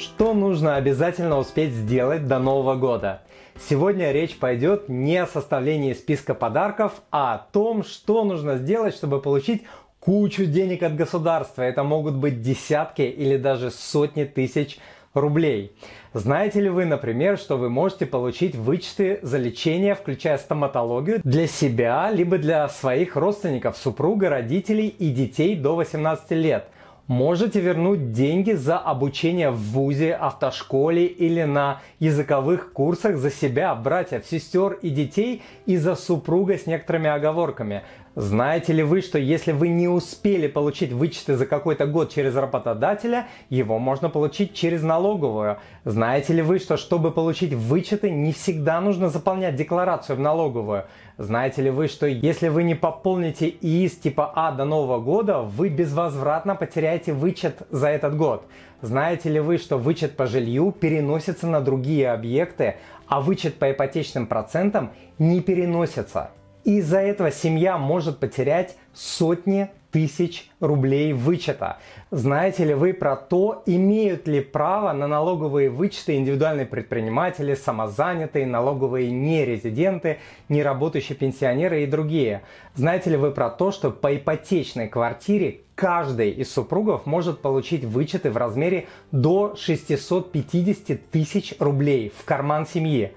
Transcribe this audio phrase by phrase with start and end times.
[0.00, 3.20] Что нужно обязательно успеть сделать до Нового года?
[3.68, 9.20] Сегодня речь пойдет не о составлении списка подарков, а о том, что нужно сделать, чтобы
[9.20, 9.64] получить
[9.98, 11.60] кучу денег от государства.
[11.60, 14.78] Это могут быть десятки или даже сотни тысяч
[15.12, 15.76] рублей.
[16.14, 22.10] Знаете ли вы, например, что вы можете получить вычеты за лечение, включая стоматологию, для себя,
[22.10, 26.68] либо для своих родственников, супруга, родителей и детей до 18 лет–
[27.10, 34.24] можете вернуть деньги за обучение в ВУЗе, автошколе или на языковых курсах за себя, братьев,
[34.30, 37.82] сестер и детей и за супруга с некоторыми оговорками.
[38.14, 43.26] Знаете ли вы, что если вы не успели получить вычеты за какой-то год через работодателя,
[43.48, 45.58] его можно получить через налоговую?
[45.84, 50.86] Знаете ли вы, что чтобы получить вычеты, не всегда нужно заполнять декларацию в налоговую?
[51.20, 55.68] Знаете ли вы, что если вы не пополните ИИС типа А до Нового года, вы
[55.68, 58.46] безвозвратно потеряете вычет за этот год?
[58.80, 64.26] Знаете ли вы, что вычет по жилью переносится на другие объекты, а вычет по ипотечным
[64.26, 66.30] процентам не переносится?
[66.64, 71.78] Из-за этого семья может потерять сотни тысяч рублей вычета.
[72.10, 79.10] Знаете ли вы про то, имеют ли право на налоговые вычеты индивидуальные предприниматели, самозанятые, налоговые
[79.10, 80.18] нерезиденты,
[80.48, 82.42] неработающие пенсионеры и другие?
[82.74, 88.30] Знаете ли вы про то, что по ипотечной квартире каждый из супругов может получить вычеты
[88.30, 93.12] в размере до 650 тысяч рублей в карман семьи?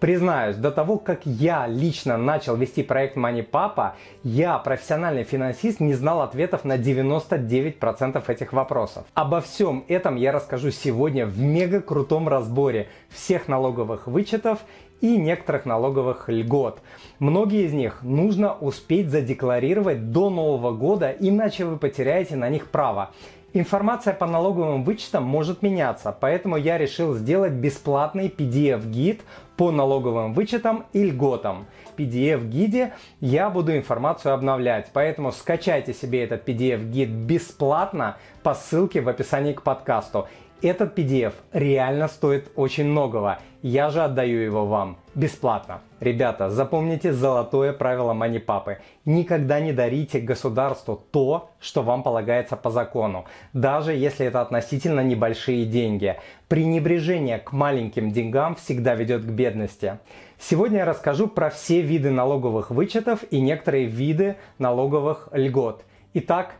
[0.00, 5.94] Признаюсь, до того, как я лично начал вести проект Money Papa, я, профессиональный финансист, не
[5.94, 9.04] знал ответов на 99% этих вопросов.
[9.14, 14.60] Обо всем этом я расскажу сегодня в мега крутом разборе всех налоговых вычетов
[15.00, 16.80] и некоторых налоговых льгот.
[17.18, 23.10] Многие из них нужно успеть задекларировать до Нового года, иначе вы потеряете на них право.
[23.58, 29.22] Информация по налоговым вычетам может меняться, поэтому я решил сделать бесплатный PDF-гид
[29.56, 31.66] по налоговым вычетам и льготам.
[31.92, 39.08] В PDF-гиде я буду информацию обновлять, поэтому скачайте себе этот PDF-гид бесплатно по ссылке в
[39.08, 40.28] описании к подкасту.
[40.60, 43.38] Этот PDF реально стоит очень многого.
[43.62, 45.82] Я же отдаю его вам бесплатно.
[46.00, 48.78] Ребята, запомните золотое правило Манипапы.
[49.04, 55.64] Никогда не дарите государству то, что вам полагается по закону, даже если это относительно небольшие
[55.64, 56.16] деньги.
[56.48, 60.00] Пренебрежение к маленьким деньгам всегда ведет к бедности.
[60.40, 65.84] Сегодня я расскажу про все виды налоговых вычетов и некоторые виды налоговых льгот.
[66.14, 66.56] Итак,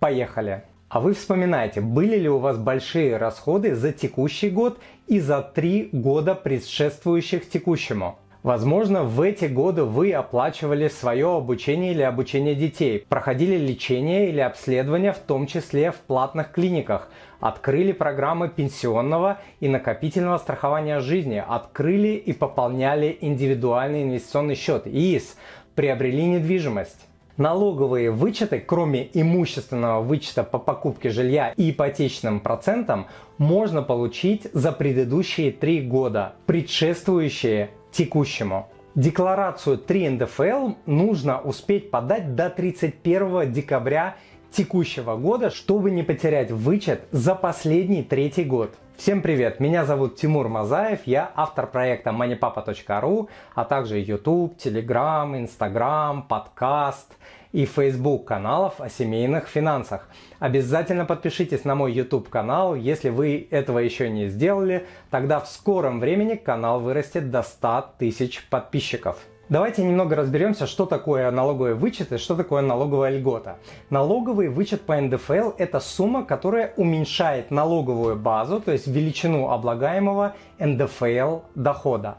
[0.00, 0.62] поехали!
[0.92, 5.88] А вы вспоминайте, были ли у вас большие расходы за текущий год и за три
[5.90, 8.18] года предшествующих текущему?
[8.42, 15.14] Возможно, в эти годы вы оплачивали свое обучение или обучение детей, проходили лечение или обследование,
[15.14, 17.08] в том числе в платных клиниках,
[17.40, 25.38] открыли программы пенсионного и накопительного страхования жизни, открыли и пополняли индивидуальный инвестиционный счет ИИС,
[25.74, 27.06] приобрели недвижимость.
[27.38, 33.06] Налоговые вычеты, кроме имущественного вычета по покупке жилья и ипотечным процентам,
[33.38, 38.68] можно получить за предыдущие три года, предшествующие текущему.
[38.94, 44.16] Декларацию 3 НДФЛ нужно успеть подать до 31 декабря
[44.52, 48.74] текущего года, чтобы не потерять вычет за последний третий год.
[48.96, 56.22] Всем привет, меня зовут Тимур Мазаев, я автор проекта moneypapa.ru, а также YouTube, Telegram, Instagram,
[56.28, 57.16] подкаст
[57.52, 60.08] и Facebook каналов о семейных финансах.
[60.38, 65.98] Обязательно подпишитесь на мой YouTube канал, если вы этого еще не сделали, тогда в скором
[65.98, 69.18] времени канал вырастет до 100 тысяч подписчиков.
[69.48, 73.58] Давайте немного разберемся, что такое налоговый вычет и что такое налоговая льгота.
[73.90, 81.40] Налоговый вычет по НДФЛ– это сумма, которая уменьшает налоговую базу, то есть величину облагаемого НДФЛ
[81.54, 82.18] дохода.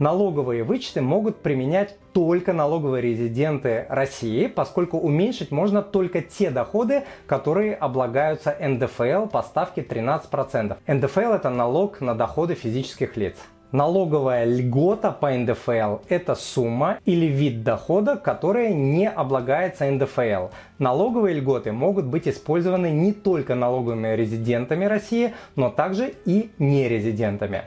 [0.00, 7.76] Налоговые вычеты могут применять только налоговые резиденты России, поскольку уменьшить можно только те доходы, которые
[7.76, 10.76] облагаются НДФЛ по ставке 13%.
[10.86, 13.36] НДФЛ– это налог на доходы физических лиц.
[13.74, 20.54] Налоговая льгота по НДФЛ– это сумма или вид дохода, которая не облагается НДФЛ.
[20.78, 27.62] Налоговые льготы могут быть использованы не только налоговыми резидентами России, но также и нерезидентами.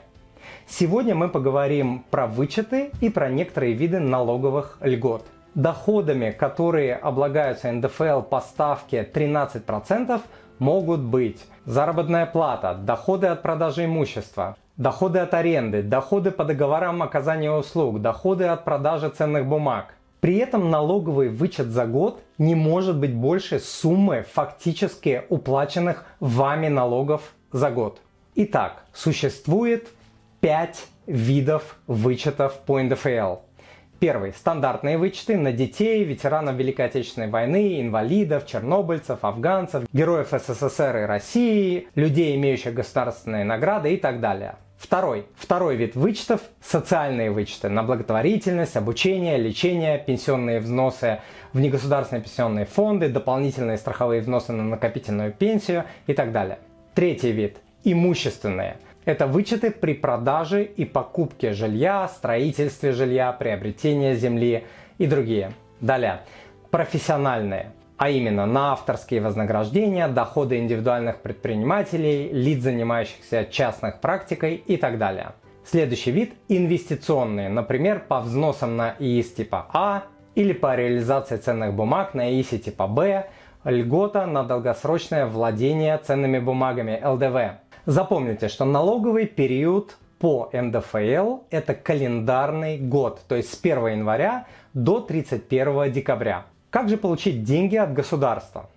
[0.66, 5.26] Сегодня мы поговорим про вычеты и про некоторые виды налоговых льгот.
[5.54, 10.22] Доходами, которые облагаются НДФЛ по ставке 13%,
[10.58, 17.50] могут быть заработная плата, доходы от продажи имущества, доходы от аренды, доходы по договорам оказания
[17.50, 19.94] услуг, доходы от продажи ценных бумаг.
[20.20, 27.34] При этом налоговый вычет за год не может быть больше суммы фактически уплаченных вами налогов
[27.52, 28.00] за год.
[28.34, 29.88] Итак, существует
[30.40, 33.36] 5 видов вычетов по НДФЛ.
[34.00, 34.32] Первый.
[34.32, 41.88] Стандартные вычеты на детей, ветеранов Великой Отечественной войны, инвалидов, чернобыльцев, афганцев, героев СССР и России,
[41.96, 44.54] людей, имеющих государственные награды и так далее.
[44.78, 45.26] Второй.
[45.34, 51.18] Второй вид вычетов– социальные вычеты на благотворительность, обучение, лечение, пенсионные взносы
[51.52, 56.60] в негосударственные пенсионные фонды, дополнительные страховые взносы на накопительную пенсию и так далее.
[56.94, 64.64] Третий вид– имущественные– это вычеты при продаже и покупке жилья, строительстве жилья, приобретении земли
[64.98, 65.52] и другие.
[65.80, 66.20] Далее.
[66.70, 74.98] Профессиональные а именно на авторские вознаграждения, доходы индивидуальных предпринимателей, лиц, занимающихся частной практикой и так
[74.98, 75.32] далее.
[75.64, 80.04] Следующий вид– инвестиционные, например, по взносам на ИИС типа А
[80.34, 83.26] или по реализации ценных бумаг на ИИСе типа Б,
[83.64, 87.60] льгота на долгосрочное владение ценными бумагами ЛДВ.
[87.84, 95.00] Запомните, что налоговый период по НДФЛ– это календарный год, то есть с 1 января до
[95.00, 96.46] 31 декабря.
[96.70, 98.68] Как же получить деньги от государства?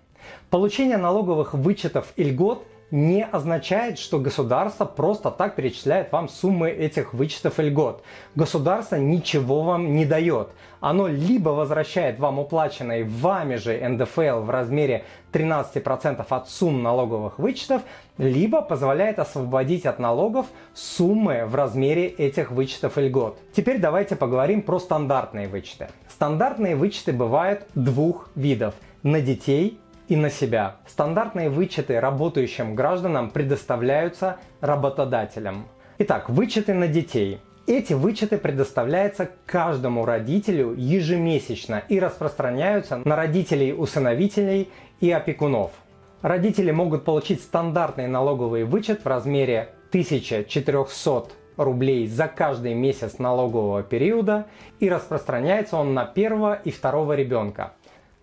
[0.48, 7.12] Получение налоговых вычетов и льгот не означает, что государство просто так перечисляет вам суммы этих
[7.12, 8.02] вычетов и льгот.
[8.34, 10.48] Государство ничего вам не дает.
[10.80, 17.82] Оно либо возвращает вам уплаченный вами же НДФЛ в размере 13% от сумм налоговых вычетов,
[18.16, 23.38] либо позволяет освободить от налогов суммы в размере этих вычетов и льгот.
[23.54, 25.88] Теперь давайте поговорим про стандартные вычеты.
[26.22, 30.76] Стандартные вычеты бывают двух видов– на детей и на себя.
[30.86, 35.66] Стандартные вычеты работающим гражданам предоставляются работодателям.
[35.98, 37.40] Итак, вычеты на детей.
[37.66, 44.70] Эти вычеты предоставляются каждому родителю ежемесячно и распространяются на родителей, усыновителей
[45.00, 45.72] и опекунов.
[46.20, 54.46] Родители могут получить стандартный налоговый вычет в размере 1400 рублей за каждый месяц налогового периода
[54.80, 57.72] и распространяется он на первого и второго ребенка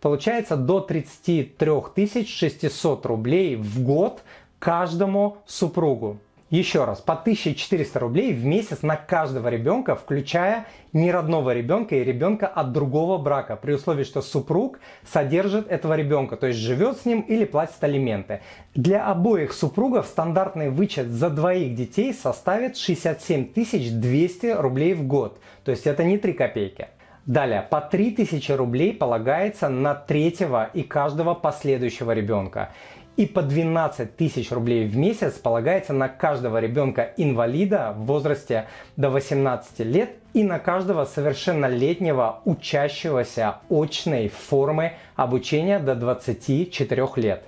[0.02, 4.24] получается до 33 600 рублей в год
[4.60, 6.20] каждому супругу.
[6.50, 12.48] Еще раз, по 1400 рублей в месяц на каждого ребенка, включая неродного ребенка и ребенка
[12.48, 17.22] от другого брака, при условии, что супруг содержит этого ребенка, то есть живет с ним
[17.22, 18.42] или платит алименты.
[18.74, 23.54] Для обоих супругов стандартный вычет за двоих детей составит 67
[24.02, 26.88] 200 рублей в год, то есть это не 3 копейки.
[27.30, 32.72] Далее, по 3000 рублей полагается на третьего и каждого последующего ребенка.
[33.20, 39.80] И по 12 тысяч рублей в месяц полагается на каждого ребенка-инвалида в возрасте до 18
[39.80, 47.44] лет и на каждого совершеннолетнего учащегося очной формы обучения до 24 лет.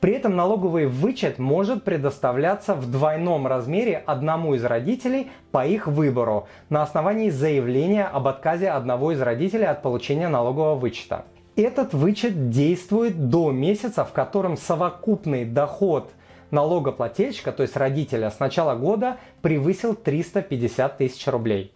[0.00, 6.48] При этом налоговый вычет может предоставляться в двойном размере одному из родителей по их выбору
[6.70, 11.26] на основании заявления об отказе одного из родителей от получения налогового вычета.
[11.56, 16.10] Этот вычет действует до месяца, в котором совокупный доход
[16.50, 21.74] налогоплательщика, то есть родителя с начала года превысил 350 тысяч рублей.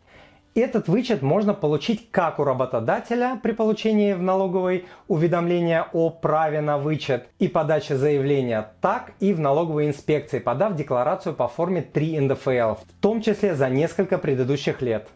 [0.55, 6.79] Этот вычет можно получить как у работодателя при получении в налоговой уведомления о праве на
[6.79, 12.77] вычет и подаче заявления, так и в налоговой инспекции, подав декларацию по форме 3 НДФЛ,
[12.77, 15.09] в том числе за несколько предыдущих лет.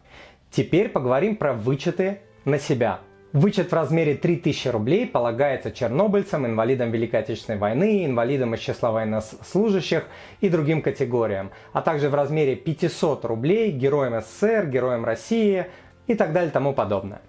[0.51, 2.99] Теперь поговорим про вычеты на себя–
[3.33, 10.03] Вычет в размере 3000 рублей полагается чернобыльцам, инвалидам Великой Отечественной войны, инвалидам из числа военнослужащих
[10.41, 15.67] и другим категориям, а также в размере 500 рублей героям СССР, героям России
[16.07, 17.21] и так далее и тому подобное.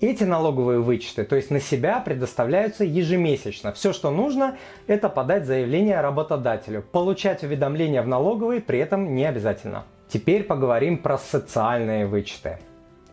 [0.00, 3.72] Эти налоговые вычеты, то есть на себя, предоставляются ежемесячно.
[3.72, 6.82] Все, что нужно, это подать заявление работодателю.
[6.82, 9.84] Получать уведомления в налоговой при этом не обязательно.
[10.08, 12.60] Теперь поговорим про социальные вычеты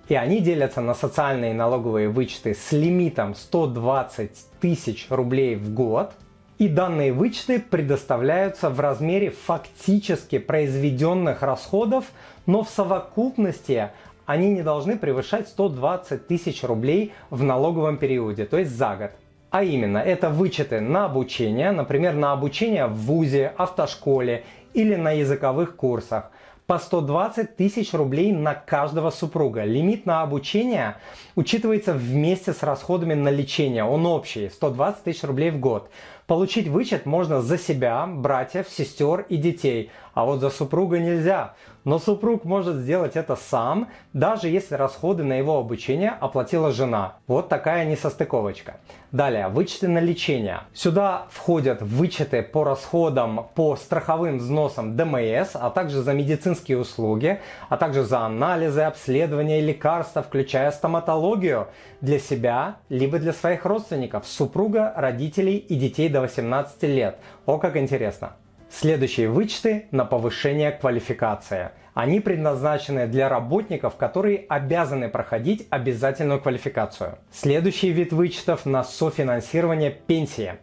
[0.10, 6.12] и они делятся на социальные налоговые вычеты с лимитом 120 тысяч рублей в год.
[6.58, 12.06] И данные вычеты предоставляются в размере фактически произведенных расходов,
[12.48, 13.92] но в совокупности
[14.26, 19.12] они не должны превышать 120 тысяч рублей в налоговом периоде, то есть за год.
[19.52, 25.76] А именно, это вычеты на обучение, например, на обучение в ВУЗе, автошколе или на языковых
[25.76, 26.32] курсах,
[26.68, 29.64] по 120 тысяч рублей на каждого супруга.
[29.64, 30.98] Лимит на обучение
[31.36, 33.86] учитывается вместе с расходами на лечение.
[33.86, 35.90] Он общий, 120 тысяч рублей в год.
[36.26, 41.54] Получить вычет можно за себя, братьев, сестер и детей, а вот за супруга нельзя.
[41.84, 47.18] Но супруг может сделать это сам, даже если расходы на его обучение оплатила жена.
[47.28, 48.78] Вот такая несостыковочка.
[49.12, 50.62] Далее, вычеты на лечение.
[50.74, 57.78] Сюда входят вычеты по расходам по страховым взносам ДМС, а также за медицинские услуги, а
[57.78, 61.68] также за анализы, обследования и лекарства, включая стоматологию
[62.02, 67.20] для себя, либо для своих родственников, супруга, родителей и детей до 18 лет.
[67.46, 68.32] О, как интересно!
[68.70, 71.70] Следующие вычеты на повышение квалификации.
[71.94, 77.18] Они предназначены для работников, которые обязаны проходить обязательную квалификацию.
[77.32, 80.60] Следующий вид вычетов на софинансирование пенсии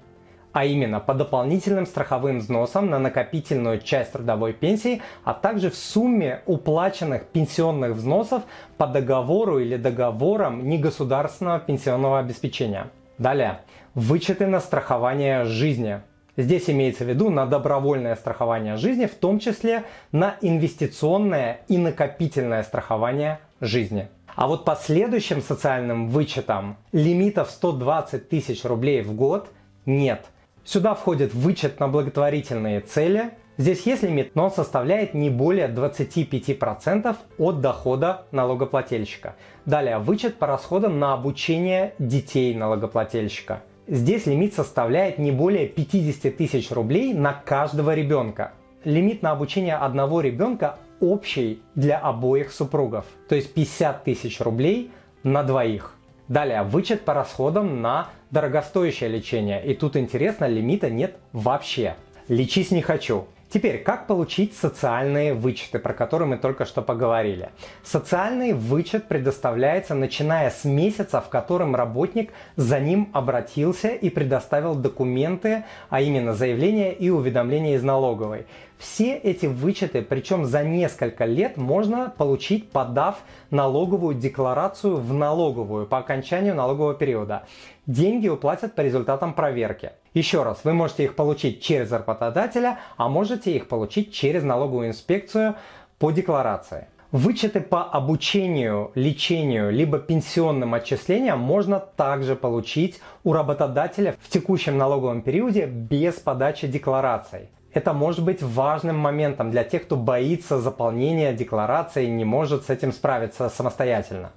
[0.54, 6.42] а именно по дополнительным страховым взносам на накопительную часть трудовой пенсии, а также в сумме
[6.46, 8.44] уплаченных пенсионных взносов
[8.78, 12.87] по договору или договорам негосударственного пенсионного обеспечения.
[13.18, 13.62] Далее.
[13.94, 16.02] Вычеты на страхование жизни.
[16.37, 22.64] Здесь имеется в виду на добровольное страхование жизни, в том числе на инвестиционное и накопительное
[22.64, 24.09] страхование жизни.
[24.35, 29.49] А вот по следующим социальным вычетам лимитов 120 тысяч рублей в год
[29.87, 30.25] нет.
[30.64, 33.31] Сюда входит вычет на благотворительные цели.
[33.57, 39.37] Здесь есть лимит, но он составляет не более 25% от дохода налогоплательщика.
[39.67, 46.71] Далее вычет по расходам на обучение детей налогоплательщика– Здесь лимит составляет не более 50 тысяч
[46.71, 48.53] рублей на каждого ребенка.
[48.85, 54.91] Лимит на обучение одного ребенка общий для обоих супругов, то есть 50 тысяч рублей
[55.23, 55.97] на двоих.
[56.29, 59.62] Далее, вычет по расходам на дорогостоящее лечение.
[59.62, 61.97] И тут интересно, лимита нет вообще.
[62.29, 63.26] Лечись не хочу.
[63.54, 67.50] Теперь, как получить социальные вычеты, про которые мы только что поговорили?
[67.84, 75.62] Социальный вычет предоставляется начиная с месяца, в котором работник за ним обратился и предоставил документы,
[75.88, 78.46] а именно заявление и уведомление из налоговой.
[78.76, 83.20] Все эти вычеты, причем за несколько лет, можно получить, подав
[83.52, 87.44] налоговую декларацию в налоговую по окончанию налогового периода.
[87.87, 89.92] Деньги уплатят по результатам проверки.
[90.14, 95.56] Еще раз, вы можете их получить через работодателя, а можете их получить через налоговую инспекцию
[95.99, 96.87] по декларации.
[97.11, 105.23] Вычеты по обучению, лечению, либо пенсионным отчислениям можно также получить у работодателя в текущем налоговом
[105.23, 107.50] периоде без подачи деклараций.
[107.73, 112.71] Это может быть важным моментом для тех, кто боится заполнения декларации и не может с
[112.71, 114.30] этим справиться самостоятельно.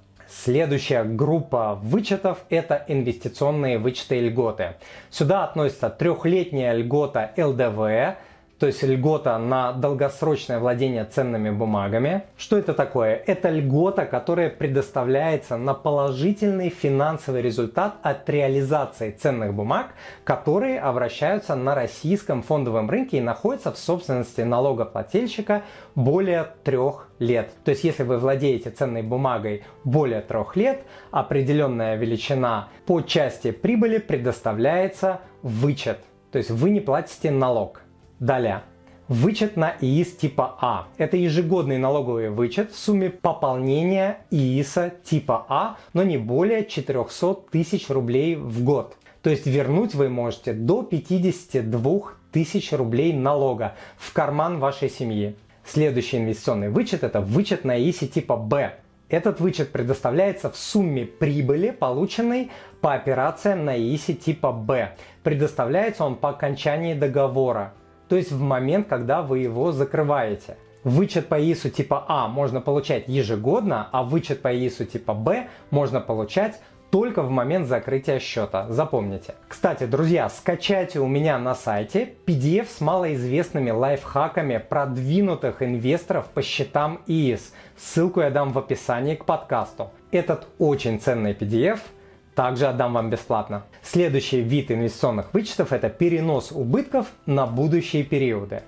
[0.44, 4.76] Следующая группа вычетов– это инвестиционные вычеты и льготы.
[5.10, 8.16] Сюда относится трехлетняя льгота ЛДВ,
[8.58, 12.24] то есть льгота на долгосрочное владение ценными бумагами.
[12.36, 13.14] Что это такое?
[13.14, 19.90] Это льгота, которая предоставляется на положительный финансовый результат от реализации ценных бумаг,
[20.24, 25.62] которые обращаются на российском фондовом рынке и находятся в собственности налогоплательщика
[25.94, 27.52] более трех лет.
[27.64, 33.98] То есть если вы владеете ценной бумагой более трех лет, определенная величина по части прибыли
[33.98, 35.98] предоставляется вычет.
[36.32, 37.82] То есть вы не платите налог.
[38.20, 38.62] Далее.
[39.06, 40.88] Вычет на ИИС типа А.
[40.98, 47.88] Это ежегодный налоговый вычет в сумме пополнения ИИСа типа А, но не более 400 тысяч
[47.88, 48.96] рублей в год.
[49.22, 52.00] То есть вернуть вы можете до 52
[52.32, 55.36] тысяч рублей налога в карман вашей семьи.
[55.64, 58.74] Следующий инвестиционный вычет это вычет на ИИСе типа Б.
[59.08, 64.96] Этот вычет предоставляется в сумме прибыли, полученной по операциям на ИИСе типа Б.
[65.22, 67.72] Предоставляется он по окончании договора
[68.08, 70.56] то есть в момент, когда вы его закрываете.
[70.84, 76.00] Вычет по ИСу типа А можно получать ежегодно, а вычет по ИСу типа Б можно
[76.00, 76.60] получать
[76.90, 78.66] только в момент закрытия счета.
[78.70, 79.34] Запомните.
[79.46, 87.02] Кстати, друзья, скачайте у меня на сайте PDF с малоизвестными лайфхаками продвинутых инвесторов по счетам
[87.06, 87.52] ИИС.
[87.76, 89.90] Ссылку я дам в описании к подкасту.
[90.12, 91.80] Этот очень ценный PDF–
[92.38, 93.64] также отдам вам бесплатно.
[93.82, 98.62] Следующий вид инвестиционных вычетов– это перенос убытков на будущие периоды.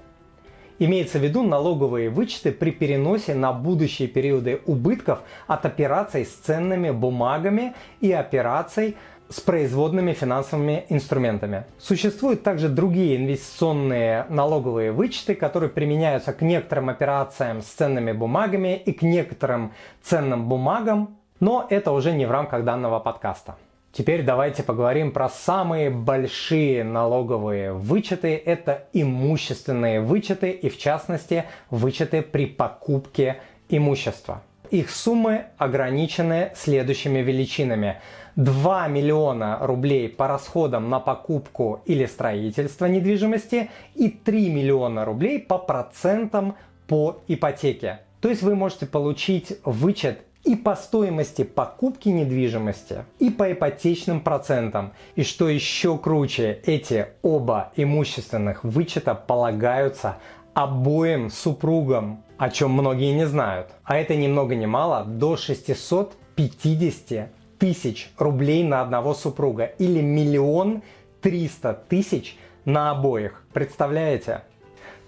[0.81, 6.91] Имеется в виду налоговые вычеты при переносе на будущие периоды убытков от операций с ценными
[6.91, 8.97] бумагами и операций
[9.29, 11.63] с производными финансовыми инструментами.
[11.79, 18.91] Существуют также другие инвестиционные налоговые вычеты, которые применяются к некоторым операциям с ценными бумагами и
[18.91, 19.73] к некоторым
[20.03, 23.57] ценным бумагам, но это уже не в рамках данного подкаста.
[23.93, 28.37] Теперь давайте поговорим про самые большие налоговые вычеты.
[28.37, 34.43] Это имущественные вычеты и в частности вычеты при покупке имущества.
[34.71, 38.01] Их суммы ограничены следующими величинами.
[38.37, 45.59] 2 миллиона рублей по расходам на покупку или строительство недвижимости и 3 миллиона рублей по
[45.59, 46.55] процентам
[46.87, 48.01] по ипотеке.
[48.21, 54.93] То есть вы можете получить вычет и по стоимости покупки недвижимости, и по ипотечным процентам.
[55.15, 60.17] И что еще круче, эти оба имущественных вычета полагаются
[60.55, 63.69] обоим супругам, о чем многие не знают.
[63.85, 67.29] А это ни много ни мало до 650
[67.59, 70.83] тысяч рублей на одного супруга или миллион
[71.21, 73.45] триста тысяч на обоих.
[73.53, 74.43] Представляете?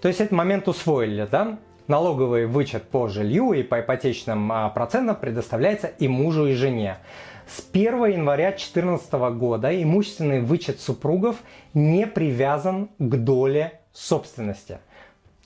[0.01, 1.59] То есть этот момент усвоили, да?
[1.89, 6.99] Налоговый вычет по жилью и по ипотечным а, процентам предоставляется и мужу, и жене.
[7.47, 11.37] С 1 января 2014 года имущественный вычет супругов
[11.75, 14.79] не привязан к доле собственности.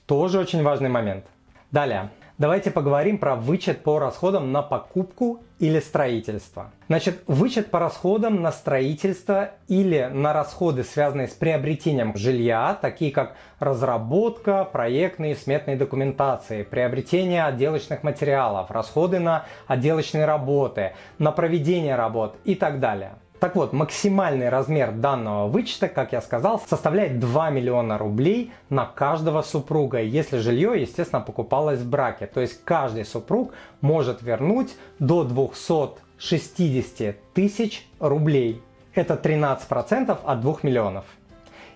[0.05, 1.25] Тоже очень важный момент.
[1.71, 2.11] Далее.
[2.37, 6.71] Давайте поговорим про вычет по расходам на покупку или строительство.
[6.87, 13.37] Значит, вычет по расходам на строительство или на расходы, связанные с приобретением жилья, такие как
[13.57, 22.35] разработка проектной и сметной документации, приобретение отделочных материалов, расходы на отделочные работы, на проведение работ
[22.45, 27.99] и так далее– так вот, максимальный размер данного вычета, как я сказал, составляет 2 миллиона
[27.99, 32.25] рублей на каждого супруга, если жилье, естественно, покупалось в браке.
[32.25, 38.61] То есть каждый супруг может вернуть до 260 тысяч рублей.
[38.95, 41.05] Это 13% от 2 миллионов.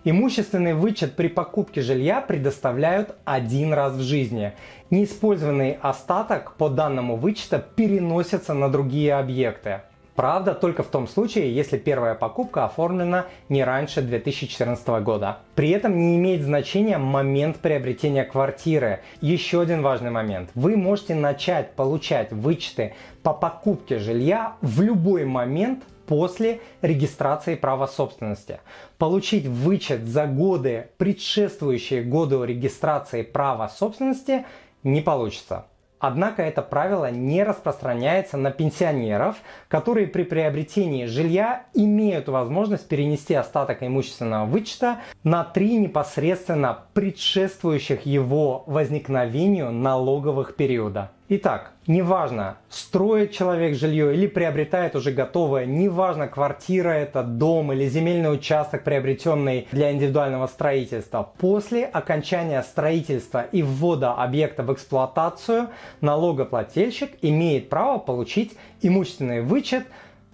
[0.04, 4.54] Имущественный вычет при покупке жилья предоставляют один раз в жизни.
[4.90, 9.82] Неиспользованный остаток по данному вычета переносится на другие объекты.
[10.16, 15.40] Правда, только в том случае, если первая покупка оформлена не раньше 2014 года.
[15.56, 19.00] При этом не имеет значения момент приобретения квартиры.
[19.22, 20.50] Еще один важный момент.
[20.54, 28.60] Вы можете начать получать вычеты по покупке жилья в любой момент после регистрации права собственности.
[28.98, 34.46] Получить вычет за годы, предшествующие году регистрации права собственности,
[34.84, 35.66] не получится.
[36.02, 39.36] Однако это правило не распространяется на пенсионеров,
[39.68, 48.64] которые при приобретении жилья имеют возможность перенести остаток имущественного вычета на три непосредственно предшествующих его
[48.66, 51.12] возникновению налоговых периода.
[51.34, 58.34] Итак, неважно, строит человек жилье или приобретает уже готовое, неважно, квартира это, дом или земельный
[58.34, 61.32] участок, приобретенный для индивидуального строительства.
[61.38, 65.70] После окончания строительства и ввода объекта в эксплуатацию
[66.02, 69.86] налогоплательщик имеет право получить имущественный вычет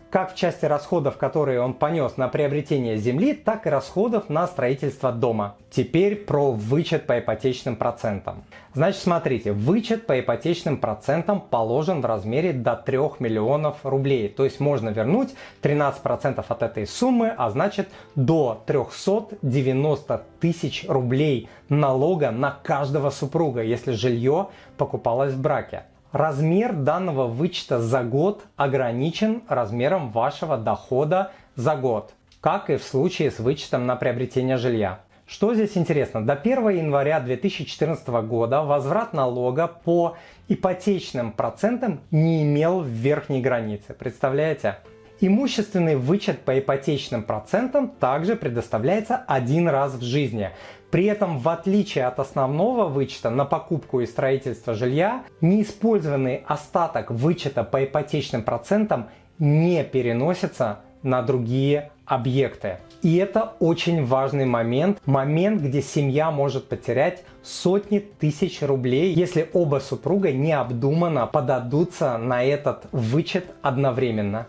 [0.10, 5.12] как в части расходов, которые он понес на приобретение земли, так и расходов на строительство
[5.12, 5.56] дома.
[5.70, 8.44] Теперь про вычет по ипотечным процентам.
[8.74, 14.30] Значит, смотрите, вычет по ипотечным процентам положен в размере до 3 миллионов рублей.
[14.30, 22.32] То есть можно вернуть 13% от этой суммы, а значит до 390 тысяч рублей налога
[22.32, 25.84] на каждого супруга, если жилье покупалось в браке.
[26.14, 33.30] Размер данного вычета за год ограничен размером вашего дохода за год, как и в случае
[33.30, 35.00] с вычетом на приобретение жилья.
[35.26, 36.26] Что здесь интересно?
[36.26, 40.16] До 1 января 2014 года возврат налога по
[40.48, 43.94] ипотечным процентам не имел верхней границы.
[43.94, 44.78] Представляете?
[45.20, 50.52] Имущественный вычет по ипотечным процентам также предоставляется один раз в жизни.
[50.92, 57.64] При этом, в отличие от основного вычета на покупку и строительство жилья, неиспользованный остаток вычета
[57.64, 62.78] по ипотечным процентам не переносится на другие объекты.
[63.02, 69.80] И это очень важный момент, момент, где семья может потерять сотни тысяч рублей, если оба
[69.80, 74.48] супруга необдуманно подадутся на этот вычет одновременно.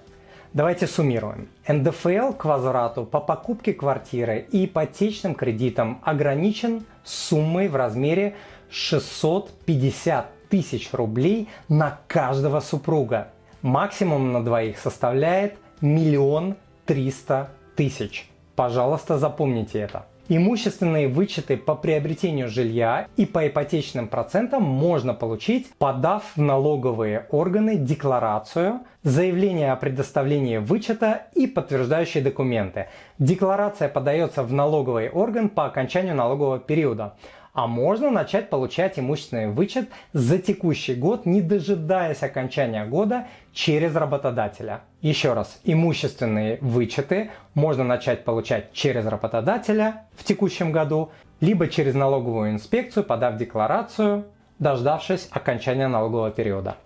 [0.55, 1.48] Давайте суммируем.
[1.68, 8.37] НДФЛ к возврату по покупке квартиры и ипотечным кредитам ограничен суммой в размере
[8.70, 13.28] 650 тысяч рублей на каждого супруга.
[13.61, 18.31] Максимум на двоих составляет миллион триста тысяч.
[18.57, 20.07] Пожалуйста, запомните это.
[20.31, 27.77] Имущественные вычеты по приобретению жилья и по ипотечным процентам можно получить, подав в налоговые органы
[27.77, 32.88] декларацию, заявление о предоставлении вычета и подтверждающие документы.
[33.19, 37.14] Декларация подается в налоговый орган по окончанию налогового периода
[37.59, 44.83] а можно начать получать имущественный вычет за текущий год, не дожидаясь окончания года через работодателя.
[45.01, 52.53] Еще раз, имущественные вычеты можно начать получать через работодателя в текущем году, либо через налоговую
[52.53, 54.27] инспекцию, подав декларацию,
[54.61, 56.77] дождавшись окончания налогового периода.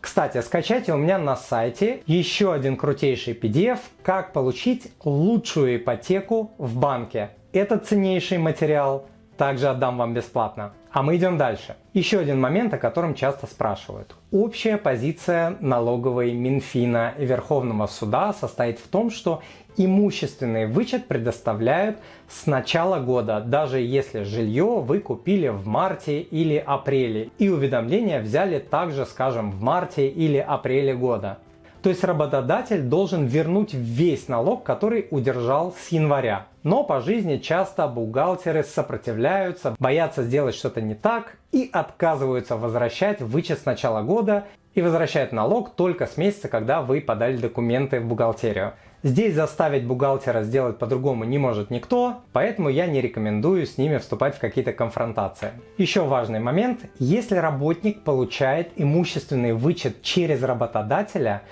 [0.00, 6.78] Кстати, скачайте у меня на сайте еще один крутейший PDF, как получить лучшую ипотеку в
[6.78, 7.28] банке.
[7.52, 10.72] Это ценнейший материал также отдам вам бесплатно.
[10.90, 11.76] А мы идем дальше.
[11.92, 14.14] Еще один момент, о котором часто спрашивают.
[14.30, 19.42] Общая позиция налоговой Минфина и Верховного суда состоит в том, что
[19.76, 27.30] имущественный вычет предоставляют с начала года, даже если жилье вы купили в марте или апреле,
[27.38, 31.38] и уведомления взяли также, скажем, в марте или апреле года.
[31.84, 36.46] То есть работодатель должен вернуть весь налог, который удержал с января.
[36.62, 43.58] Но по жизни часто бухгалтеры сопротивляются, боятся сделать что-то не так и отказываются возвращать вычет
[43.58, 44.44] с начала года
[44.74, 48.72] и возвращают налог только с месяца, когда вы подали документы в бухгалтерию.
[49.02, 54.34] Здесь заставить бухгалтера сделать по-другому не может никто, поэтому я не рекомендую с ними вступать
[54.34, 55.50] в какие-то конфронтации.
[55.76, 56.80] Еще важный момент.
[56.98, 61.42] Если работник получает имущественный вычет через работодателя,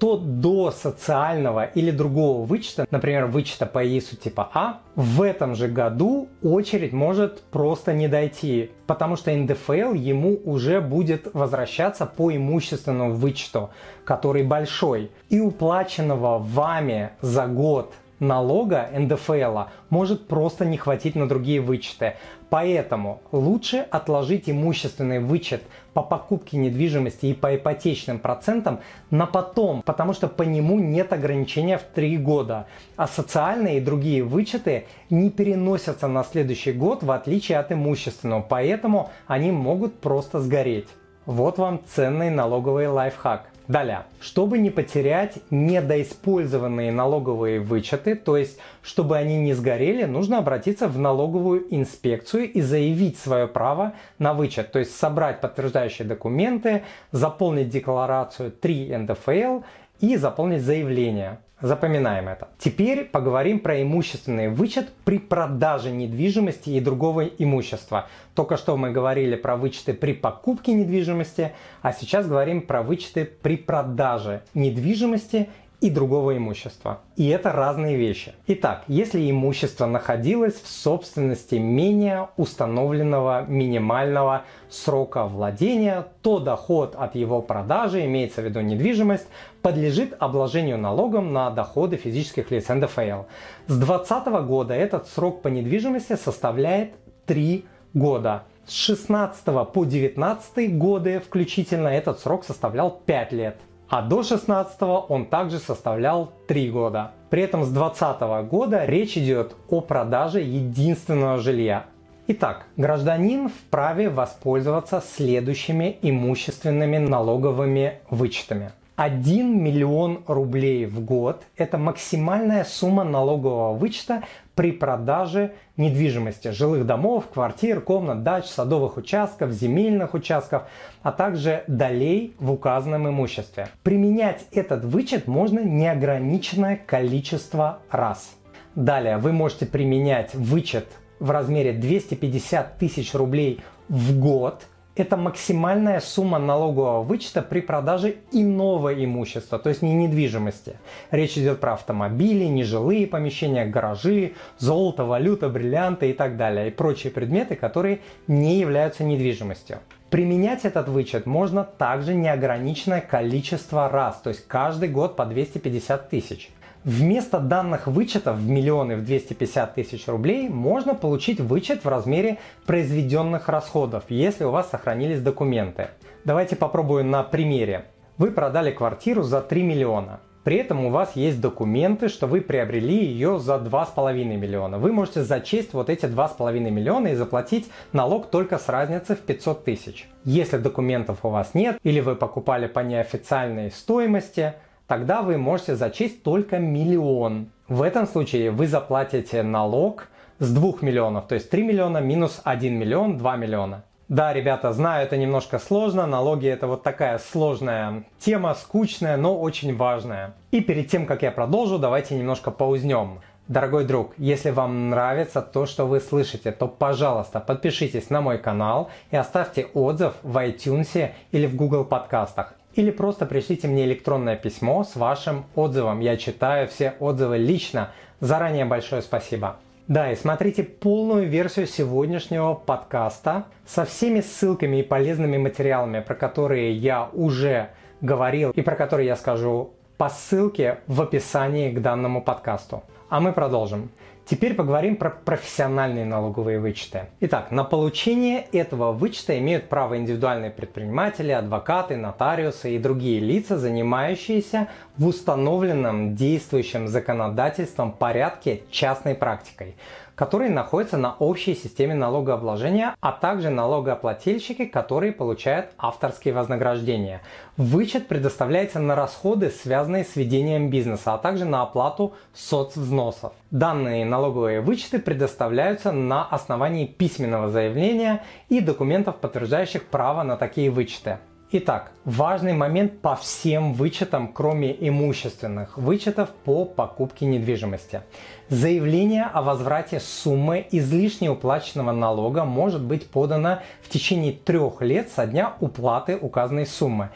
[0.00, 5.68] то до социального или другого вычета, например, вычета по ИСу типа А, в этом же
[5.68, 13.12] году очередь может просто не дойти, потому что НДФЛ ему уже будет возвращаться по имущественному
[13.12, 13.70] вычету,
[14.04, 15.10] который большой.
[15.28, 19.58] И уплаченного вами за год налога НДФЛ
[19.90, 22.14] может просто не хватить на другие вычеты.
[22.48, 30.12] Поэтому лучше отложить имущественный вычет по покупке недвижимости и по ипотечным процентам на потом, потому
[30.12, 32.66] что по нему нет ограничения в 3 года.
[32.96, 39.10] А социальные и другие вычеты не переносятся на следующий год в отличие от имущественного, поэтому
[39.26, 40.88] они могут просто сгореть.
[41.26, 43.49] Вот вам ценный налоговый лайфхак.
[43.70, 50.88] Далее, чтобы не потерять недоиспользованные налоговые вычеты, то есть чтобы они не сгорели, нужно обратиться
[50.88, 57.68] в налоговую инспекцию и заявить свое право на вычет, то есть собрать подтверждающие документы, заполнить
[57.68, 59.60] декларацию 3 НДФЛ
[60.00, 61.38] и заполнить заявление.
[61.62, 62.48] Запоминаем это.
[62.58, 68.08] Теперь поговорим про имущественный вычет при продаже недвижимости и другого имущества.
[68.34, 73.58] Только что мы говорили про вычеты при покупке недвижимости, а сейчас говорим про вычеты при
[73.58, 77.00] продаже недвижимости и другого имущества.
[77.16, 78.34] И это разные вещи.
[78.46, 87.40] Итак, если имущество находилось в собственности менее установленного минимального срока владения, то доход от его
[87.40, 89.26] продажи, имеется в виду недвижимость,
[89.62, 93.22] подлежит обложению налогом на доходы физических лиц НДФЛ.
[93.66, 96.92] С 2020 года этот срок по недвижимости составляет
[97.26, 97.64] 3
[97.94, 98.44] года.
[98.66, 103.56] С 16 по 19 годы включительно этот срок составлял 5 лет
[103.90, 107.10] а до 16 он также составлял 3 года.
[107.28, 111.86] При этом с 2020 года речь идет о продаже единственного жилья.
[112.28, 118.70] Итак, гражданин вправе воспользоваться следующими имущественными налоговыми вычетами.
[118.94, 124.22] 1 миллион рублей в год– это максимальная сумма налогового вычета
[124.60, 130.64] при продаже недвижимости, жилых домов, квартир, комнат, дач, садовых участков, земельных участков,
[131.02, 133.68] а также долей в указанном имуществе.
[133.82, 138.36] Применять этот вычет можно неограниченное количество раз.
[138.74, 140.88] Далее вы можете применять вычет
[141.20, 148.92] в размере 250 тысяч рублей в год– это максимальная сумма налогового вычета при продаже иного
[149.04, 150.76] имущества, то есть не недвижимости.
[151.10, 157.12] Речь идет про автомобили, нежилые помещения, гаражи, золото, валюта, бриллианты и так далее, и прочие
[157.12, 159.78] предметы, которые не являются недвижимостью.
[160.10, 166.50] Применять этот вычет можно также неограниченное количество раз, то есть каждый год по 250 тысяч.
[166.84, 173.50] Вместо данных вычетов в миллионы в 250 тысяч рублей можно получить вычет в размере произведенных
[173.50, 175.88] расходов, если у вас сохранились документы.
[176.24, 177.84] Давайте попробуем на примере.
[178.16, 180.20] Вы продали квартиру за 3 миллиона.
[180.42, 184.78] При этом у вас есть документы, что вы приобрели ее за 2,5 миллиона.
[184.78, 189.64] Вы можете зачесть вот эти 2,5 миллиона и заплатить налог только с разницы в 500
[189.64, 190.08] тысяч.
[190.24, 194.54] Если документов у вас нет или вы покупали по неофициальной стоимости,
[194.90, 197.52] тогда вы можете зачесть только миллион.
[197.68, 200.08] В этом случае вы заплатите налог
[200.40, 203.84] с 2 миллионов, то есть 3 миллиона минус 1 миллион, 2 миллиона.
[204.08, 209.76] Да, ребята, знаю, это немножко сложно, налоги это вот такая сложная тема, скучная, но очень
[209.76, 210.34] важная.
[210.50, 213.20] И перед тем, как я продолжу, давайте немножко паузнем.
[213.46, 218.90] Дорогой друг, если вам нравится то, что вы слышите, то, пожалуйста, подпишитесь на мой канал
[219.12, 222.54] и оставьте отзыв в iTunes или в Google подкастах.
[222.74, 226.00] Или просто пришлите мне электронное письмо с вашим отзывом.
[226.00, 227.90] Я читаю все отзывы лично.
[228.20, 229.56] Заранее большое спасибо.
[229.88, 236.72] Да, и смотрите полную версию сегодняшнего подкаста со всеми ссылками и полезными материалами, про которые
[236.72, 242.82] я уже говорил и про которые я скажу по ссылке в описании к данному подкасту.
[243.10, 243.90] А мы продолжим.
[244.24, 247.08] Теперь поговорим про профессиональные налоговые вычеты.
[247.20, 254.68] Итак, на получение этого вычета имеют право индивидуальные предприниматели, адвокаты, нотариусы и другие лица, занимающиеся
[254.96, 259.76] в установленном действующем законодательством порядке частной практикой
[260.20, 267.22] которые находятся на общей системе налогообложения, а также налогоплательщики, которые получают авторские вознаграждения.
[267.56, 273.32] Вычет предоставляется на расходы, связанные с ведением бизнеса, а также на оплату соцвзносов.
[273.50, 281.16] Данные налоговые вычеты предоставляются на основании письменного заявления и документов, подтверждающих право на такие вычеты.
[281.52, 288.02] Итак, важный момент по всем вычетам, кроме имущественных вычетов по покупке недвижимости.
[288.48, 295.26] Заявление о возврате суммы излишне уплаченного налога может быть подано в течение трех лет со
[295.26, 297.10] дня уплаты указанной суммы.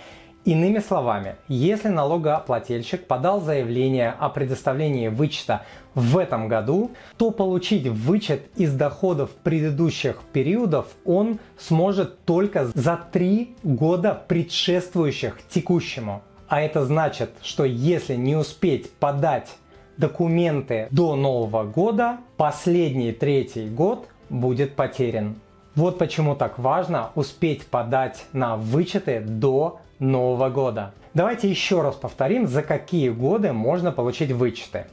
[0.44, 5.62] Иными словами, если налогоплательщик подал заявление о предоставлении вычета
[5.94, 13.57] в этом году, то получить вычет из доходов предыдущих периодов он сможет только за три
[13.62, 16.22] года предшествующих текущему.
[16.46, 19.48] А это значит, что если не успеть подать
[19.96, 25.37] документы до Нового года, последний третий год будет потерян.
[25.74, 30.93] Вот почему так важно успеть подать на вычеты до Нового года.
[31.14, 34.87] Давайте еще раз повторим, за какие годы можно получить вычеты.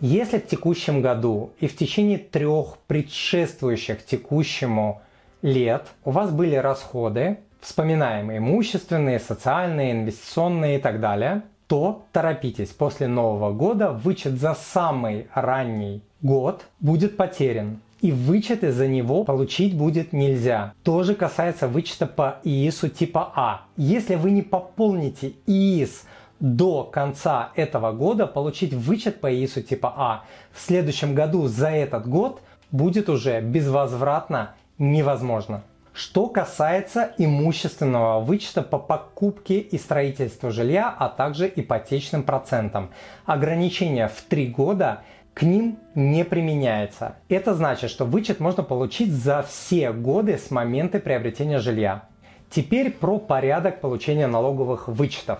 [0.00, 5.02] Если в текущем году и в течение трех предшествующих текущему
[5.42, 12.70] лет у вас были расходы, вспоминаем имущественные, социальные, инвестиционные и так далее, то торопитесь.
[12.70, 19.76] После Нового года вычет за самый ранний год будет потерян и вычеты за него получить
[19.76, 20.74] будет нельзя.
[20.82, 23.62] Тоже касается вычета по ИИСу типа А.
[23.76, 26.04] Если вы не пополните ИИС
[26.40, 32.08] до конца этого года, получить вычет по ИИСу типа А в следующем году за этот
[32.08, 35.62] год будет уже безвозвратно невозможно.
[35.92, 42.90] Что касается имущественного вычета по покупке и строительству жилья, а также ипотечным процентам.
[43.26, 45.02] Ограничение в 3 года–
[45.38, 47.14] к ним не применяется.
[47.28, 52.08] Это значит, что вычет можно получить за все годы с момента приобретения жилья.
[52.50, 55.38] Теперь про порядок получения налоговых вычетов.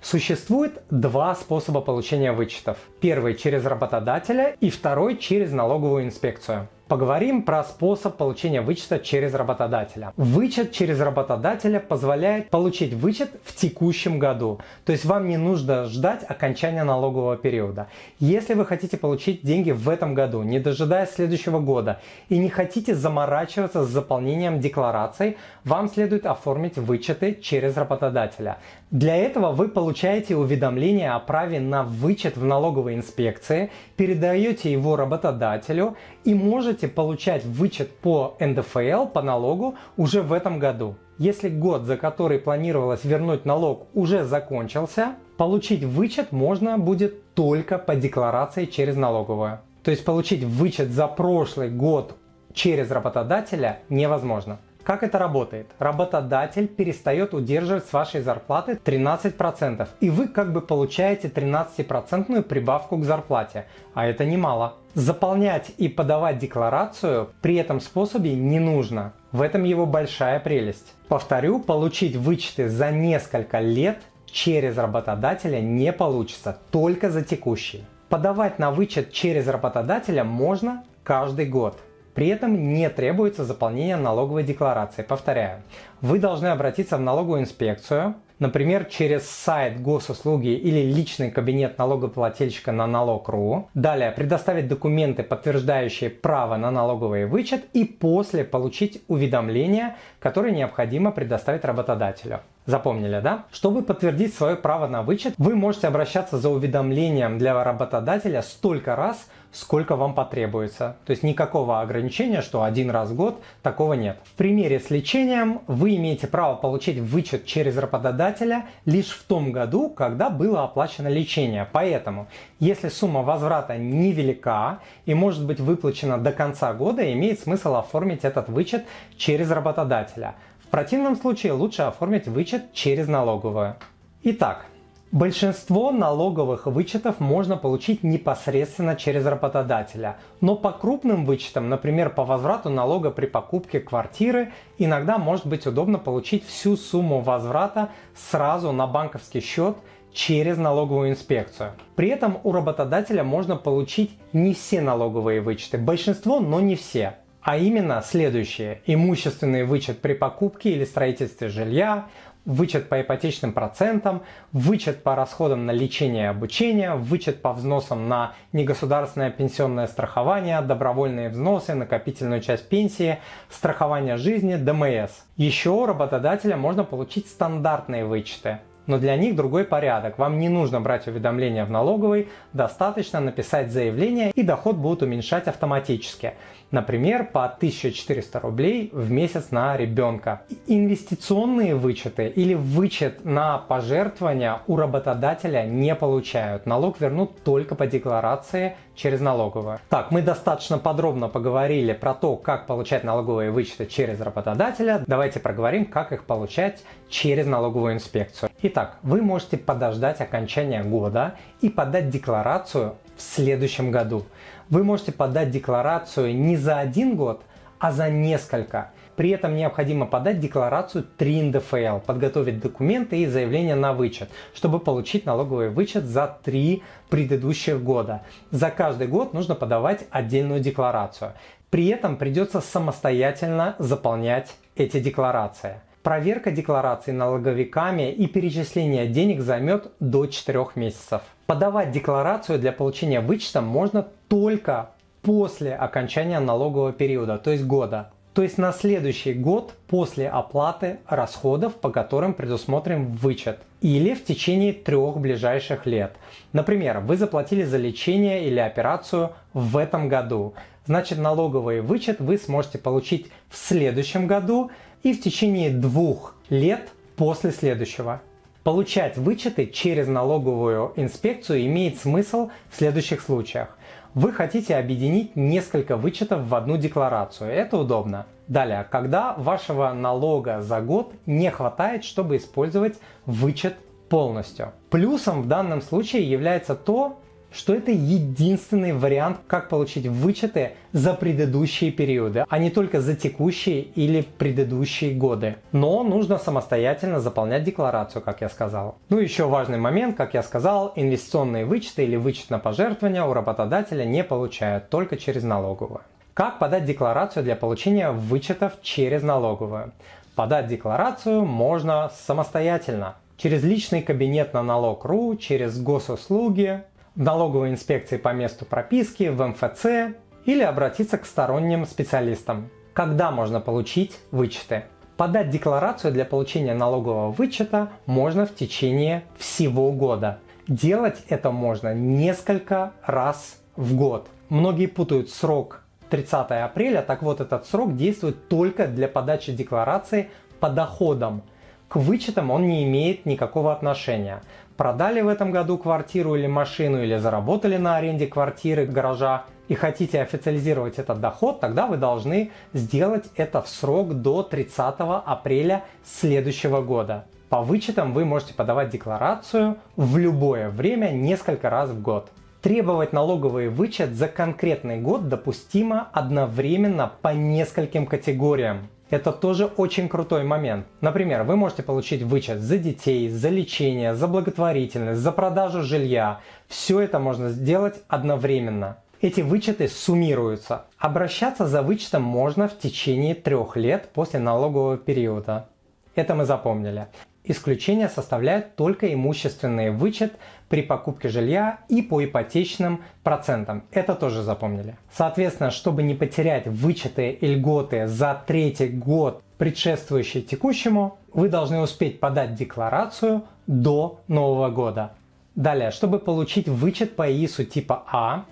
[0.00, 2.78] Существует два способа получения вычетов.
[3.00, 6.68] Первый через работодателя и второй через налоговую инспекцию.
[6.90, 10.12] Поговорим про способ получения вычета через работодателя.
[10.16, 14.58] Вычет через работодателя позволяет получить вычет в текущем году.
[14.84, 17.86] То есть вам не нужно ждать окончания налогового периода.
[18.18, 22.96] Если вы хотите получить деньги в этом году, не дожидаясь следующего года, и не хотите
[22.96, 28.58] заморачиваться с заполнением деклараций, вам следует оформить вычеты через работодателя.
[28.90, 35.96] Для этого вы получаете уведомление о праве на вычет в налоговой инспекции, передаете его работодателю
[36.24, 40.96] и можете получать вычет по НДФЛ, по налогу уже в этом году.
[41.18, 47.94] Если год, за который планировалось вернуть налог, уже закончился, получить вычет можно будет только по
[47.94, 49.60] декларации через налоговую.
[49.84, 52.16] То есть получить вычет за прошлый год
[52.52, 54.58] через работодателя невозможно.
[54.90, 55.68] Как это работает?
[55.78, 63.04] Работодатель перестает удерживать с вашей зарплаты 13%, и вы как бы получаете 13% прибавку к
[63.04, 64.74] зарплате, а это немало.
[64.94, 69.12] Заполнять и подавать декларацию при этом способе не нужно.
[69.30, 70.92] В этом его большая прелесть.
[71.06, 77.84] Повторю, получить вычеты за несколько лет через работодателя не получится, только за текущий.
[78.08, 81.78] Подавать на вычет через работодателя можно каждый год.
[82.14, 85.02] При этом не требуется заполнение налоговой декларации.
[85.02, 85.62] Повторяю,
[86.00, 92.86] вы должны обратиться в налоговую инспекцию, например, через сайт госуслуги или личный кабинет налогоплательщика на
[92.86, 93.68] налог.ру.
[93.74, 101.64] Далее предоставить документы, подтверждающие право на налоговый вычет и после получить уведомление, которое необходимо предоставить
[101.64, 102.40] работодателю.
[102.66, 103.46] Запомнили, да?
[103.52, 109.28] Чтобы подтвердить свое право на вычет, вы можете обращаться за уведомлением для работодателя столько раз,
[109.52, 110.96] сколько вам потребуется.
[111.04, 114.18] То есть никакого ограничения, что один раз в год, такого нет.
[114.24, 119.90] В примере с лечением вы имеете право получить вычет через работодателя лишь в том году,
[119.90, 121.66] когда было оплачено лечение.
[121.72, 128.24] Поэтому, если сумма возврата невелика и может быть выплачена до конца года, имеет смысл оформить
[128.24, 128.84] этот вычет
[129.16, 130.34] через работодателя.
[130.64, 133.76] В противном случае лучше оформить вычет через налоговую.
[134.22, 134.66] Итак,
[135.12, 142.70] Большинство налоговых вычетов можно получить непосредственно через работодателя, но по крупным вычетам, например, по возврату
[142.70, 149.40] налога при покупке квартиры, иногда может быть удобно получить всю сумму возврата сразу на банковский
[149.40, 149.76] счет
[150.12, 151.72] через налоговую инспекцию.
[151.96, 157.16] При этом у работодателя можно получить не все налоговые вычеты, большинство, но не все.
[157.42, 158.82] А именно следующие.
[158.86, 162.06] Имущественный вычет при покупке или строительстве жилья,
[162.44, 164.22] вычет по ипотечным процентам,
[164.52, 171.28] вычет по расходам на лечение и обучение, вычет по взносам на негосударственное пенсионное страхование, добровольные
[171.28, 175.10] взносы, накопительную часть пенсии, страхование жизни, ДМС.
[175.36, 178.58] Еще у работодателя можно получить стандартные вычеты–
[178.90, 180.18] но для них другой порядок.
[180.18, 186.34] Вам не нужно брать уведомления в налоговой, достаточно написать заявление и доход будут уменьшать автоматически.
[186.70, 190.42] Например, по 1400 рублей в месяц на ребенка.
[190.68, 196.66] Инвестиционные вычеты или вычет на пожертвования у работодателя не получают.
[196.66, 199.80] Налог вернут только по декларации через налоговую.
[199.88, 205.02] Так, мы достаточно подробно поговорили про то, как получать налоговые вычеты через работодателя.
[205.06, 208.49] Давайте проговорим, как их получать через налоговую инспекцию.
[208.62, 214.26] Итак, вы можете подождать окончания года и подать декларацию в следующем году.
[214.68, 217.42] Вы можете подать декларацию не за один год,
[217.78, 218.90] а за несколько.
[219.16, 225.24] При этом необходимо подать декларацию 3 НДФЛ, подготовить документы и заявление на вычет, чтобы получить
[225.24, 228.20] налоговый вычет за 3 предыдущих года.
[228.50, 231.32] За каждый год нужно подавать отдельную декларацию.
[231.70, 235.76] При этом придется самостоятельно заполнять эти декларации.
[236.02, 241.20] Проверка деклараций налоговиками и перечисление денег займет до 4 месяцев.
[241.44, 248.12] Подавать декларацию для получения вычета можно только после окончания налогового периода, то есть года.
[248.32, 253.58] То есть на следующий год после оплаты расходов, по которым предусмотрен вычет.
[253.82, 256.16] Или в течение трех ближайших лет.
[256.54, 260.54] Например, вы заплатили за лечение или операцию в этом году.
[260.86, 264.70] Значит, налоговый вычет вы сможете получить в следующем году
[265.02, 268.22] и в течение двух лет после следующего.
[268.62, 273.76] Получать вычеты через налоговую инспекцию имеет смысл в следующих случаях.
[274.12, 277.50] Вы хотите объединить несколько вычетов в одну декларацию.
[277.50, 278.26] Это удобно.
[278.48, 283.76] Далее, когда вашего налога за год не хватает, чтобы использовать вычет
[284.08, 284.72] полностью.
[284.90, 287.20] Плюсом в данном случае является то,
[287.52, 293.80] что это единственный вариант, как получить вычеты за предыдущие периоды, а не только за текущие
[293.80, 295.56] или предыдущие годы.
[295.72, 298.96] Но нужно самостоятельно заполнять декларацию, как я сказал.
[299.08, 304.04] Ну еще важный момент, как я сказал, инвестиционные вычеты или вычет на пожертвования у работодателя
[304.04, 306.00] не получают, только через налоговую.
[306.34, 309.92] Как подать декларацию для получения вычетов через налоговую?
[310.36, 313.16] Подать декларацию можно самостоятельно.
[313.36, 316.82] Через личный кабинет на налог.ру, через госуслуги,
[317.20, 322.70] налоговой инспекции по месту прописки, в МФЦ или обратиться к сторонним специалистам.
[322.94, 324.84] Когда можно получить вычеты?
[325.18, 330.38] Подать декларацию для получения налогового вычета можно в течение всего года.
[330.66, 334.28] Делать это можно несколько раз в год.
[334.48, 340.70] Многие путают срок 30 апреля, так вот этот срок действует только для подачи декларации по
[340.70, 341.42] доходам.
[341.88, 344.42] К вычетам он не имеет никакого отношения
[344.80, 350.22] продали в этом году квартиру или машину, или заработали на аренде квартиры, гаража, и хотите
[350.22, 357.26] официализировать этот доход, тогда вы должны сделать это в срок до 30 апреля следующего года.
[357.50, 362.30] По вычетам вы можете подавать декларацию в любое время несколько раз в год.
[362.62, 368.88] Требовать налоговый вычет за конкретный год допустимо одновременно по нескольким категориям.
[369.10, 370.86] Это тоже очень крутой момент.
[371.00, 376.40] Например, вы можете получить вычет за детей, за лечение, за благотворительность, за продажу жилья.
[376.68, 378.98] Все это можно сделать одновременно.
[379.20, 380.84] Эти вычеты суммируются.
[380.96, 385.68] Обращаться за вычетом можно в течение трех лет после налогового периода.
[386.14, 387.08] Это мы запомнили.
[387.42, 390.34] Исключение составляет только имущественный вычет
[390.70, 393.82] при покупке жилья и по ипотечным процентам.
[393.90, 394.96] Это тоже запомнили.
[395.12, 402.20] Соответственно, чтобы не потерять вычеты и льготы за третий год, предшествующий текущему, вы должны успеть
[402.20, 405.12] подать декларацию до Нового года.
[405.56, 408.44] Далее, чтобы получить вычет по ИИСу типа А,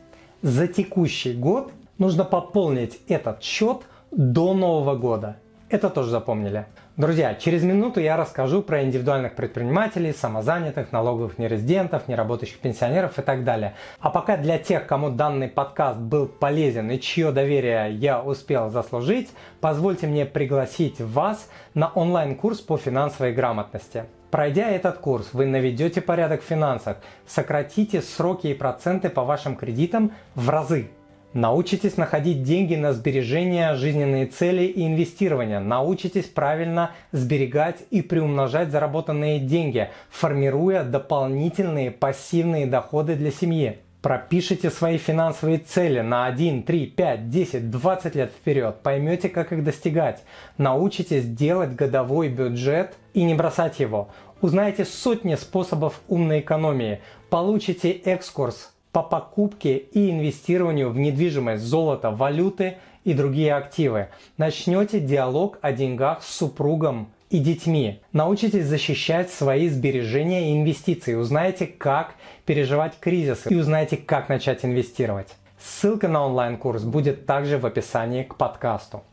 [0.43, 5.37] за текущий год нужно пополнить этот счет до Нового года.
[5.69, 6.67] Это тоже запомнили.
[6.99, 13.45] Друзья, через минуту я расскажу про индивидуальных предпринимателей, самозанятых, налоговых нерезидентов, неработающих пенсионеров и так
[13.45, 13.75] далее.
[14.01, 19.31] А пока для тех, кому данный подкаст был полезен и чье доверие я успел заслужить,
[19.61, 24.07] позвольте мне пригласить вас на онлайн-курс по финансовой грамотности.
[24.33, 26.97] Пройдя этот курс, вы наведете порядок в финансах,
[27.29, 30.91] сократите сроки и проценты по вашим кредитам в разы.
[31.35, 35.61] Научитесь находить деньги на сбережения, жизненные цели и инвестирования.
[35.61, 43.79] Научитесь правильно сберегать и приумножать заработанные деньги, формируя дополнительные пассивные доходы для семьи.
[44.01, 48.77] Пропишите свои финансовые цели на 1, 3, 5, 10, 20 лет вперед.
[48.83, 50.23] Поймете, как их достигать.
[50.57, 54.09] Научитесь делать годовой бюджет и не бросать его.
[54.41, 57.01] Узнаете сотни способов умной экономии.
[57.29, 64.09] Получите экскурс по покупке и инвестированию в недвижимость, золото, валюты и другие активы.
[64.39, 68.01] Начнете диалог о деньгах с супругом и детьми.
[68.13, 71.15] Научитесь защищать свои сбережения и инвестиции.
[71.15, 75.29] Узнаете, как переживать кризисы и узнаете, как начать инвестировать.
[75.61, 79.05] Ссылка на онлайн-курс будет также в описании к подкасту.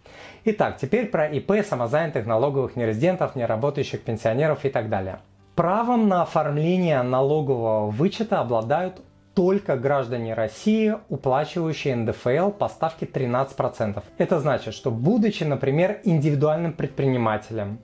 [0.46, 5.20] Итак, теперь про ИП, самозанятых, налоговых нерезидентов, неработающих пенсионеров и так далее.
[5.54, 9.00] Правом на оформление налогового вычета обладают
[9.36, 14.02] только граждане России, уплачивающие НДФЛ по ставке 13%.
[14.18, 17.80] Это значит, что будучи, например, индивидуальным предпринимателем,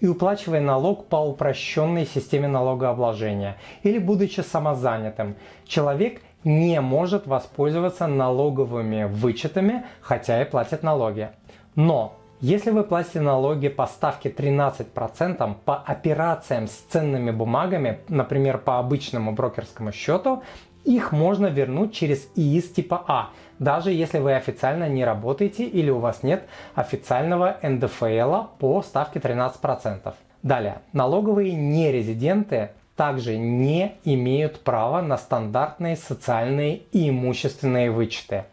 [0.00, 9.04] и уплачивая налог по упрощенной системе налогообложения или будучи самозанятым, человек не может воспользоваться налоговыми
[9.04, 11.30] вычетами, хотя и платит налоги.
[11.76, 18.80] Но если вы платите налоги по ставке 13% по операциям с ценными бумагами, например, по
[18.80, 20.42] обычному брокерскому счету,
[20.84, 25.98] их можно вернуть через ИИС типа А, даже если вы официально не работаете или у
[25.98, 30.14] вас нет официального НДФЛ по ставке 13%.
[30.42, 38.44] Далее, налоговые нерезиденты также не имеют права на стандартные социальные и имущественные вычеты.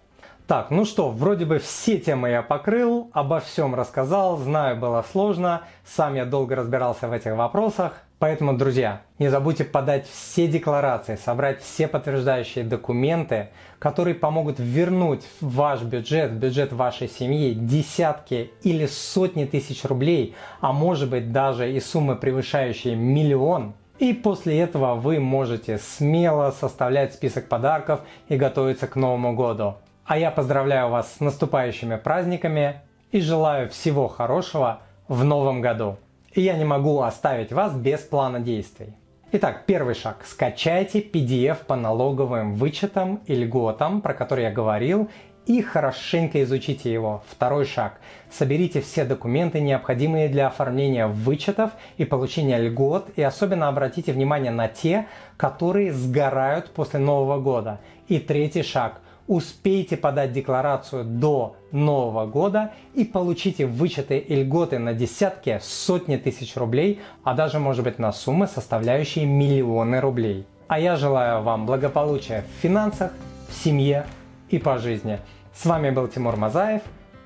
[0.47, 5.61] Так, ну что, вроде бы все темы я покрыл, обо всем рассказал, знаю, было сложно,
[5.85, 8.01] сам я долго разбирался в этих вопросах.
[8.19, 13.47] Поэтому, друзья, не забудьте подать все декларации, собрать все подтверждающие документы,
[13.79, 21.09] которые помогут вернуть ваш бюджет, бюджет вашей семьи десятки или сотни тысяч рублей, а может
[21.09, 23.73] быть даже и суммы, превышающие миллион.
[23.99, 29.75] И после этого вы можете смело составлять список подарков и готовиться к Новому году.
[30.03, 32.81] А я поздравляю вас с наступающими праздниками
[33.13, 35.97] и желаю всего хорошего в Новом году
[36.33, 38.93] и я не могу оставить вас без плана действий.
[39.31, 40.25] Итак, первый шаг.
[40.25, 45.09] Скачайте PDF по налоговым вычетам и льготам, про которые я говорил,
[45.45, 47.23] и хорошенько изучите его.
[47.27, 47.99] Второй шаг.
[48.31, 54.67] Соберите все документы, необходимые для оформления вычетов и получения льгот, и особенно обратите внимание на
[54.67, 55.07] те,
[55.37, 57.79] которые сгорают после Нового года.
[58.07, 64.93] И третий шаг– успейте подать декларацию до Нового года и получите вычеты и льготы на
[64.93, 70.47] десятки, сотни тысяч рублей, а даже может быть на суммы, составляющие миллионы рублей.
[70.67, 73.11] А я желаю вам благополучия в финансах,
[73.47, 74.07] в семье
[74.49, 75.19] и по жизни.
[75.53, 76.81] С вами был Тимур Мазаев,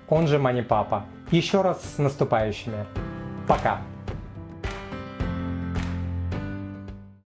[0.09, 1.05] он же Мани Папа.
[1.31, 2.85] Еще раз с наступающими.
[3.47, 3.92] Пока!